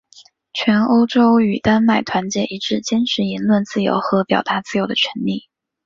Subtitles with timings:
[0.53, 5.43] 全欧洲与丹麦团结一致坚持言论自由和表达自由的权利。